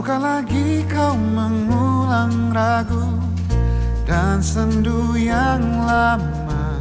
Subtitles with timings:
[0.00, 3.20] Maukah lagi kau mengulang ragu
[4.08, 6.80] dan sendu yang lama.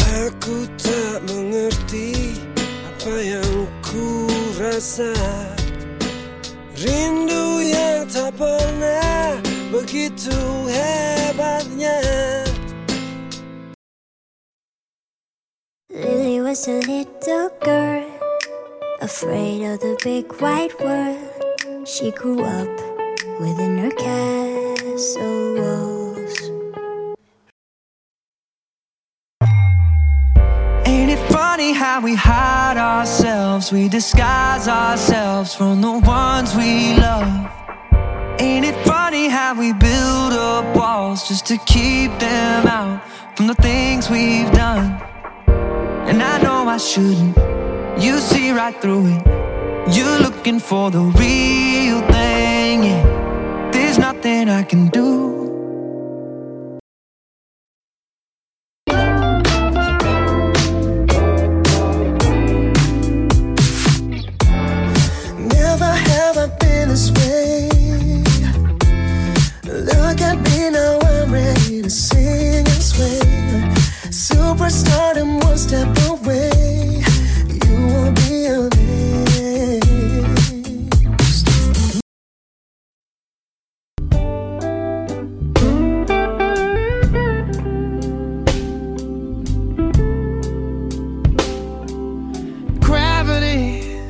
[0.00, 2.40] Aku tak mengerti
[2.88, 4.24] apa yang ku
[4.56, 5.12] rasa.
[6.72, 8.95] Rindu yang tak pernah
[9.86, 10.34] begitu
[10.66, 11.94] hebatnya
[15.94, 18.02] Lily was a little girl,
[18.98, 21.86] afraid of the big wide world.
[21.86, 22.66] She grew up
[23.38, 26.34] within her castle walls.
[30.82, 33.70] Ain't it funny how we hide ourselves?
[33.70, 37.30] We disguise ourselves from the ones we love.
[38.42, 43.02] Ain't it funny how we build up walls just to keep them out
[43.34, 44.86] from the things we've done?
[46.08, 47.36] And I know I shouldn't.
[48.04, 49.22] You see right through it.
[49.96, 52.84] You're looking for the real thing.
[52.84, 53.70] Yeah.
[53.72, 55.08] There's nothing I can do.
[65.58, 67.25] Never have I been this way
[71.86, 73.20] to sing and sway.
[74.10, 77.02] Superstardom one step away.
[77.62, 79.06] You won't be amazed.
[92.80, 94.00] Gravity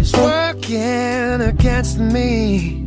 [0.00, 2.81] is working against me.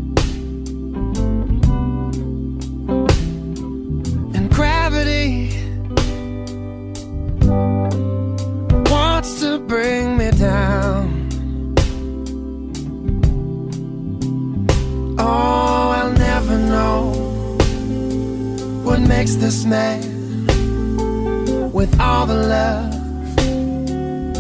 [19.06, 20.02] Makes this man
[21.70, 22.90] with all the love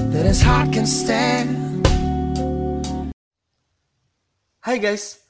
[0.09, 1.53] that his heart can stand.
[4.65, 5.21] Hai guys,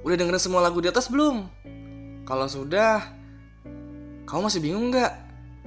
[0.00, 1.44] udah dengerin semua lagu di atas belum?
[2.24, 3.04] Kalau sudah,
[4.24, 5.12] kamu masih bingung nggak?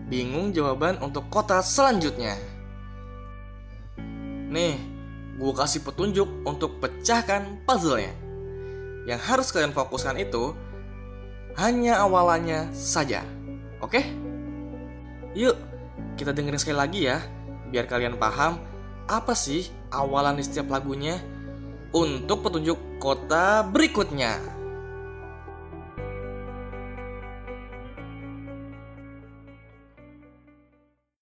[0.10, 2.34] Bingung jawaban untuk kota selanjutnya?
[4.50, 4.82] Nih,
[5.38, 8.14] gue kasih petunjuk untuk pecahkan puzzle-nya.
[9.06, 10.58] Yang harus kalian fokuskan itu
[11.58, 13.22] hanya awalannya saja.
[13.84, 14.06] Oke?
[15.34, 15.58] Yuk,
[16.18, 17.22] kita dengerin sekali lagi ya,
[17.74, 18.62] biar kalian paham
[19.10, 21.20] apa sih awalan di setiap lagunya
[21.94, 24.40] untuk petunjuk kota berikutnya.